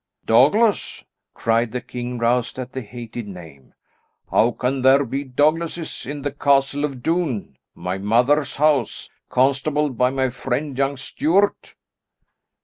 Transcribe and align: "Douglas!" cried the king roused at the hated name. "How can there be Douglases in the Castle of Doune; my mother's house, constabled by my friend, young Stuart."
"Douglas!" 0.25 1.05
cried 1.35 1.71
the 1.71 1.79
king 1.79 2.17
roused 2.17 2.57
at 2.57 2.73
the 2.73 2.81
hated 2.81 3.27
name. 3.27 3.75
"How 4.31 4.49
can 4.49 4.81
there 4.81 5.05
be 5.05 5.23
Douglases 5.23 6.07
in 6.07 6.23
the 6.23 6.31
Castle 6.31 6.83
of 6.85 7.03
Doune; 7.03 7.57
my 7.75 7.99
mother's 7.99 8.55
house, 8.55 9.11
constabled 9.29 9.99
by 9.99 10.09
my 10.09 10.31
friend, 10.31 10.75
young 10.75 10.97
Stuart." 10.97 11.75